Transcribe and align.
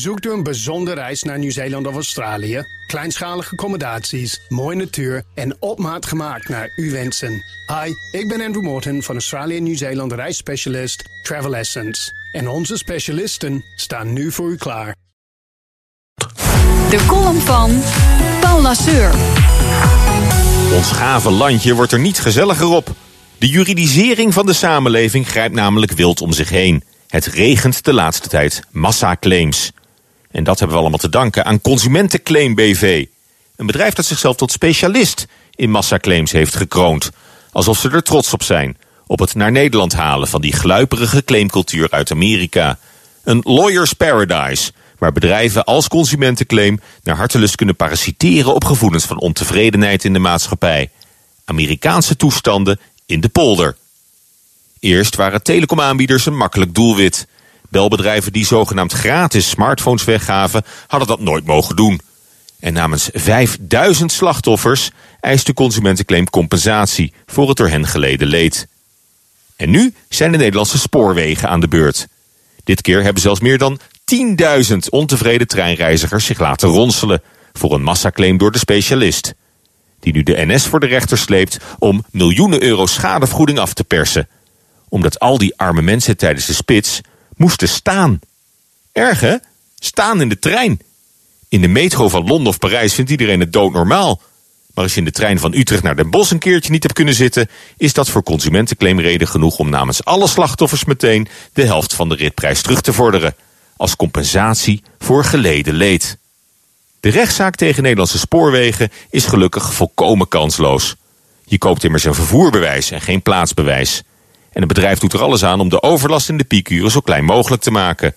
Zoekt 0.00 0.26
u 0.26 0.32
een 0.32 0.42
bijzondere 0.42 1.00
reis 1.00 1.22
naar 1.22 1.38
Nieuw-Zeeland 1.38 1.86
of 1.86 1.94
Australië? 1.94 2.62
Kleinschalige 2.86 3.50
accommodaties, 3.50 4.40
mooie 4.48 4.76
natuur 4.76 5.22
en 5.34 5.56
op 5.58 5.78
maat 5.78 6.06
gemaakt 6.06 6.48
naar 6.48 6.72
uw 6.76 6.90
wensen. 6.90 7.44
Hi, 7.66 8.18
ik 8.18 8.28
ben 8.28 8.40
Andrew 8.40 8.62
Morton 8.62 9.02
van 9.02 9.14
Australië 9.14 9.60
Nieuw-Zeeland 9.60 10.12
reisspecialist 10.12 11.04
Travel 11.22 11.56
Essence. 11.56 12.12
En 12.32 12.48
onze 12.48 12.76
specialisten 12.76 13.64
staan 13.76 14.12
nu 14.12 14.32
voor 14.32 14.50
u 14.50 14.56
klaar. 14.56 14.94
De 16.90 17.04
column 17.06 17.40
van 17.40 17.82
Paul 18.40 18.62
Lasseur. 18.62 19.14
Ons 20.76 20.92
gave 20.92 21.30
landje 21.30 21.74
wordt 21.74 21.92
er 21.92 22.00
niet 22.00 22.18
gezelliger 22.18 22.68
op. 22.68 22.90
De 23.38 23.48
juridisering 23.48 24.34
van 24.34 24.46
de 24.46 24.52
samenleving 24.52 25.28
grijpt 25.28 25.54
namelijk 25.54 25.92
wild 25.92 26.20
om 26.20 26.32
zich 26.32 26.48
heen. 26.48 26.82
Het 27.08 27.26
regent 27.26 27.84
de 27.84 27.92
laatste 27.92 28.28
tijd 28.28 28.62
massaclaims. 28.70 29.72
En 30.34 30.44
dat 30.44 30.58
hebben 30.58 30.76
we 30.76 30.82
allemaal 30.82 30.98
te 30.98 31.08
danken 31.08 31.44
aan 31.44 31.60
Consumentenclaim 31.60 32.54
BV. 32.54 33.06
Een 33.56 33.66
bedrijf 33.66 33.94
dat 33.94 34.04
zichzelf 34.04 34.36
tot 34.36 34.52
specialist 34.52 35.26
in 35.54 35.70
massaclaims 35.70 36.32
heeft 36.32 36.56
gekroond. 36.56 37.10
Alsof 37.52 37.78
ze 37.78 37.90
er 37.90 38.02
trots 38.02 38.32
op 38.32 38.42
zijn. 38.42 38.76
Op 39.06 39.18
het 39.18 39.34
naar 39.34 39.52
Nederland 39.52 39.92
halen 39.92 40.28
van 40.28 40.40
die 40.40 40.52
gluiperige 40.52 41.24
claimcultuur 41.24 41.90
uit 41.90 42.10
Amerika. 42.10 42.78
Een 43.24 43.40
lawyer's 43.42 43.92
paradise, 43.92 44.72
waar 44.98 45.12
bedrijven 45.12 45.64
als 45.64 45.88
Consumentenclaim 45.88 46.80
naar 47.02 47.16
hartelust 47.16 47.56
kunnen 47.56 47.76
parasiteren 47.76 48.54
op 48.54 48.64
gevoelens 48.64 49.04
van 49.04 49.20
ontevredenheid 49.20 50.04
in 50.04 50.12
de 50.12 50.18
maatschappij. 50.18 50.90
Amerikaanse 51.44 52.16
toestanden 52.16 52.80
in 53.06 53.20
de 53.20 53.28
polder. 53.28 53.76
Eerst 54.80 55.16
waren 55.16 55.42
telecomaanbieders 55.42 56.26
een 56.26 56.36
makkelijk 56.36 56.74
doelwit. 56.74 57.26
Belbedrijven 57.74 58.32
die 58.32 58.46
zogenaamd 58.46 58.92
gratis 58.92 59.48
smartphones 59.48 60.04
weggaven, 60.04 60.64
hadden 60.86 61.08
dat 61.08 61.20
nooit 61.20 61.46
mogen 61.46 61.76
doen. 61.76 62.00
En 62.60 62.72
namens 62.72 63.08
5000 63.12 64.12
slachtoffers 64.12 64.90
eist 65.20 65.46
de 65.46 65.54
consumentenclaim 65.54 66.30
compensatie 66.30 67.12
voor 67.26 67.48
het 67.48 67.56
door 67.56 67.68
hen 67.68 67.86
geleden 67.86 68.28
leed. 68.28 68.68
En 69.56 69.70
nu 69.70 69.94
zijn 70.08 70.32
de 70.32 70.38
Nederlandse 70.38 70.78
spoorwegen 70.78 71.48
aan 71.48 71.60
de 71.60 71.68
beurt. 71.68 72.06
Dit 72.64 72.80
keer 72.80 73.02
hebben 73.02 73.22
zelfs 73.22 73.40
meer 73.40 73.58
dan 73.58 73.78
10.000 74.70 74.76
ontevreden 74.90 75.46
treinreizigers 75.46 76.26
zich 76.26 76.38
laten 76.38 76.68
ronselen 76.68 77.22
voor 77.52 77.72
een 77.72 77.82
massaclaim 77.82 78.38
door 78.38 78.52
de 78.52 78.58
specialist. 78.58 79.34
Die 80.00 80.12
nu 80.12 80.22
de 80.22 80.44
NS 80.46 80.66
voor 80.66 80.80
de 80.80 80.86
rechter 80.86 81.18
sleept 81.18 81.58
om 81.78 82.04
miljoenen 82.10 82.62
euro 82.62 82.86
schadevergoeding 82.86 83.58
af 83.58 83.72
te 83.72 83.84
persen. 83.84 84.28
Omdat 84.88 85.18
al 85.18 85.38
die 85.38 85.56
arme 85.56 85.82
mensen 85.82 86.16
tijdens 86.16 86.46
de 86.46 86.54
spits 86.54 87.00
moesten 87.36 87.68
staan. 87.68 88.20
Erg 88.92 89.20
hè? 89.20 89.36
Staan 89.78 90.20
in 90.20 90.28
de 90.28 90.38
trein. 90.38 90.80
In 91.48 91.60
de 91.60 91.68
metro 91.68 92.08
van 92.08 92.26
Londen 92.26 92.48
of 92.48 92.58
Parijs 92.58 92.94
vindt 92.94 93.10
iedereen 93.10 93.40
het 93.40 93.52
doodnormaal. 93.52 94.20
Maar 94.74 94.84
als 94.84 94.92
je 94.92 94.98
in 94.98 95.04
de 95.04 95.10
trein 95.10 95.38
van 95.38 95.54
Utrecht 95.54 95.82
naar 95.82 95.96
Den 95.96 96.10
Bosch 96.10 96.30
een 96.30 96.38
keertje 96.38 96.70
niet 96.70 96.82
hebt 96.82 96.94
kunnen 96.94 97.14
zitten, 97.14 97.48
is 97.76 97.92
dat 97.92 98.08
voor 98.08 98.22
consumentenclaim 98.22 99.00
reden 99.00 99.28
genoeg 99.28 99.58
om 99.58 99.70
namens 99.70 100.04
alle 100.04 100.28
slachtoffers 100.28 100.84
meteen 100.84 101.28
de 101.52 101.64
helft 101.64 101.94
van 101.94 102.08
de 102.08 102.14
ritprijs 102.14 102.62
terug 102.62 102.80
te 102.80 102.92
vorderen. 102.92 103.34
Als 103.76 103.96
compensatie 103.96 104.82
voor 104.98 105.24
geleden 105.24 105.74
leed. 105.74 106.18
De 107.00 107.08
rechtszaak 107.10 107.54
tegen 107.54 107.82
Nederlandse 107.82 108.18
spoorwegen 108.18 108.90
is 109.10 109.24
gelukkig 109.24 109.72
volkomen 109.72 110.28
kansloos. 110.28 110.96
Je 111.44 111.58
koopt 111.58 111.84
immers 111.84 112.04
een 112.04 112.14
vervoerbewijs 112.14 112.90
en 112.90 113.00
geen 113.00 113.22
plaatsbewijs. 113.22 114.02
En 114.54 114.60
het 114.60 114.68
bedrijf 114.68 114.98
doet 114.98 115.12
er 115.12 115.22
alles 115.22 115.44
aan 115.44 115.60
om 115.60 115.68
de 115.68 115.82
overlast 115.82 116.28
in 116.28 116.36
de 116.36 116.44
piekuren 116.44 116.90
zo 116.90 117.00
klein 117.00 117.24
mogelijk 117.24 117.62
te 117.62 117.70
maken. 117.70 118.14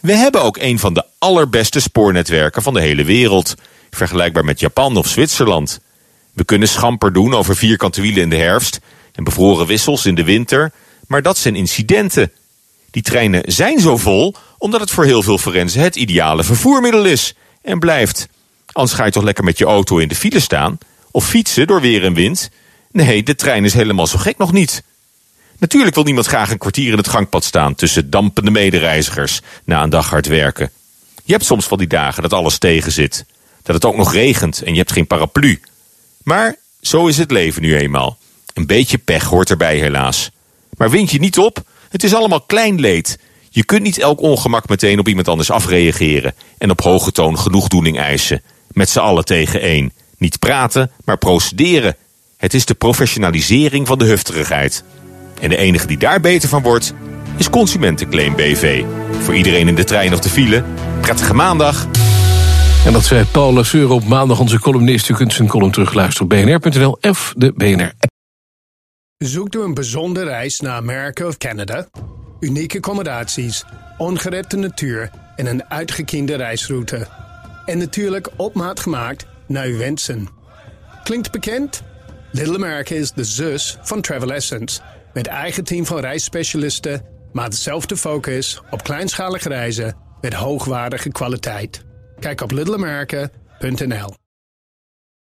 We 0.00 0.12
hebben 0.12 0.42
ook 0.42 0.56
een 0.56 0.78
van 0.78 0.94
de 0.94 1.04
allerbeste 1.18 1.80
spoornetwerken 1.80 2.62
van 2.62 2.74
de 2.74 2.80
hele 2.80 3.04
wereld, 3.04 3.54
vergelijkbaar 3.90 4.44
met 4.44 4.60
Japan 4.60 4.96
of 4.96 5.06
Zwitserland. 5.06 5.80
We 6.32 6.44
kunnen 6.44 6.68
schamper 6.68 7.12
doen 7.12 7.34
over 7.34 7.56
vierkante 7.56 8.00
wielen 8.00 8.22
in 8.22 8.30
de 8.30 8.36
herfst 8.36 8.80
en 9.12 9.24
bevroren 9.24 9.66
wissels 9.66 10.06
in 10.06 10.14
de 10.14 10.24
winter, 10.24 10.72
maar 11.06 11.22
dat 11.22 11.38
zijn 11.38 11.56
incidenten. 11.56 12.32
Die 12.90 13.02
treinen 13.02 13.42
zijn 13.46 13.80
zo 13.80 13.96
vol 13.96 14.34
omdat 14.58 14.80
het 14.80 14.90
voor 14.90 15.04
heel 15.04 15.22
veel 15.22 15.38
forensen 15.38 15.80
het 15.80 15.96
ideale 15.96 16.44
vervoermiddel 16.44 17.04
is 17.04 17.34
en 17.62 17.78
blijft. 17.78 18.28
Anders 18.72 18.96
ga 18.96 19.04
je 19.04 19.10
toch 19.10 19.22
lekker 19.22 19.44
met 19.44 19.58
je 19.58 19.64
auto 19.64 19.98
in 19.98 20.08
de 20.08 20.14
file 20.14 20.40
staan 20.40 20.78
of 21.10 21.28
fietsen 21.28 21.66
door 21.66 21.80
weer 21.80 22.04
en 22.04 22.14
wind. 22.14 22.50
Nee, 22.92 23.22
de 23.22 23.34
trein 23.34 23.64
is 23.64 23.74
helemaal 23.74 24.06
zo 24.06 24.18
gek 24.18 24.38
nog 24.38 24.52
niet. 24.52 24.82
Natuurlijk 25.58 25.94
wil 25.94 26.04
niemand 26.04 26.26
graag 26.26 26.50
een 26.50 26.58
kwartier 26.58 26.90
in 26.90 26.96
het 26.96 27.08
gangpad 27.08 27.44
staan 27.44 27.74
tussen 27.74 28.10
dampende 28.10 28.50
medereizigers 28.50 29.40
na 29.64 29.82
een 29.82 29.90
dag 29.90 30.10
hard 30.10 30.26
werken. 30.26 30.70
Je 31.24 31.32
hebt 31.32 31.44
soms 31.44 31.66
van 31.66 31.78
die 31.78 31.86
dagen 31.86 32.22
dat 32.22 32.32
alles 32.32 32.58
tegen 32.58 32.92
zit. 32.92 33.24
Dat 33.62 33.74
het 33.74 33.84
ook 33.84 33.96
nog 33.96 34.12
regent 34.12 34.62
en 34.62 34.72
je 34.72 34.78
hebt 34.78 34.92
geen 34.92 35.06
paraplu. 35.06 35.60
Maar 36.22 36.56
zo 36.80 37.06
is 37.06 37.18
het 37.18 37.30
leven 37.30 37.62
nu 37.62 37.76
eenmaal. 37.76 38.18
Een 38.54 38.66
beetje 38.66 38.98
pech 38.98 39.24
hoort 39.24 39.50
erbij 39.50 39.78
helaas. 39.78 40.30
Maar 40.76 40.90
wind 40.90 41.10
je 41.10 41.18
niet 41.18 41.38
op, 41.38 41.62
het 41.88 42.04
is 42.04 42.14
allemaal 42.14 42.40
klein 42.40 42.80
leed. 42.80 43.18
Je 43.50 43.64
kunt 43.64 43.82
niet 43.82 43.98
elk 43.98 44.20
ongemak 44.20 44.68
meteen 44.68 44.98
op 44.98 45.08
iemand 45.08 45.28
anders 45.28 45.50
afreageren 45.50 46.34
en 46.58 46.70
op 46.70 46.80
hoge 46.80 47.12
toon 47.12 47.38
genoegdoening 47.38 47.98
eisen. 47.98 48.42
Met 48.68 48.90
z'n 48.90 48.98
allen 48.98 49.24
tegen 49.24 49.60
één. 49.60 49.92
Niet 50.18 50.38
praten, 50.38 50.90
maar 51.04 51.18
procederen. 51.18 51.96
Het 52.36 52.54
is 52.54 52.64
de 52.64 52.74
professionalisering 52.74 53.86
van 53.86 53.98
de 53.98 54.04
hufterigheid. 54.04 54.84
En 55.40 55.48
de 55.48 55.56
enige 55.56 55.86
die 55.86 55.98
daar 55.98 56.20
beter 56.20 56.48
van 56.48 56.62
wordt, 56.62 56.94
is 57.36 57.50
Consumentenclaim 57.50 58.36
BV. 58.36 58.84
Voor 59.20 59.34
iedereen 59.34 59.68
in 59.68 59.74
de 59.74 59.84
trein 59.84 60.12
of 60.12 60.20
de 60.20 60.28
file, 60.28 60.64
prettige 61.00 61.34
maandag. 61.34 61.86
En 62.86 62.92
dat 62.92 63.04
zei 63.04 63.24
Paul 63.24 63.52
Lasseur 63.52 63.90
op 63.90 64.04
maandag, 64.04 64.40
onze 64.40 64.60
columnist. 64.60 65.08
U 65.08 65.14
kunt 65.14 65.32
zijn 65.32 65.48
column 65.48 65.70
terugluisteren 65.70 66.22
op 66.22 66.28
bnr.nl 66.28 66.98
of 67.00 67.34
de 67.36 67.52
BNR-app. 67.52 68.12
Zoekt 69.18 69.54
u 69.54 69.60
een 69.60 69.74
bijzondere 69.74 70.26
reis 70.26 70.60
naar 70.60 70.76
Amerika 70.76 71.26
of 71.26 71.38
Canada? 71.38 71.86
Unieke 72.40 72.76
accommodaties, 72.76 73.64
ongerepte 73.98 74.56
natuur 74.56 75.10
en 75.36 75.46
een 75.46 75.64
uitgekiende 75.64 76.34
reisroute. 76.34 77.06
En 77.64 77.78
natuurlijk 77.78 78.28
op 78.36 78.54
maat 78.54 78.80
gemaakt 78.80 79.26
naar 79.46 79.66
uw 79.66 79.78
wensen. 79.78 80.28
Klinkt 81.02 81.30
bekend? 81.30 81.82
Little 82.32 82.54
America 82.54 82.94
is 82.94 83.12
de 83.12 83.24
zus 83.24 83.78
van 83.82 84.00
Travel 84.00 84.32
Essence. 84.32 84.80
Met 85.14 85.26
eigen 85.26 85.64
team 85.64 85.86
van 85.86 85.98
reisspecialisten, 85.98 87.02
maar 87.32 87.50
dezelfde 87.50 87.96
focus 87.96 88.62
op 88.70 88.82
kleinschalige 88.82 89.48
reizen 89.48 89.96
met 90.20 90.34
hoogwaardige 90.34 91.08
kwaliteit. 91.08 91.84
Kijk 92.18 92.40
op 92.40 92.50
littleamerica.nl. 92.50 94.23